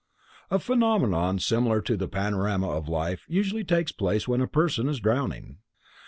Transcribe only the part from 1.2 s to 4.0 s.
similar to the panorama of life usually takes